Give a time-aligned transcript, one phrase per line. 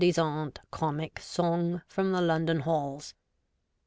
[0.01, 3.13] disant' comic' song from the London Halls.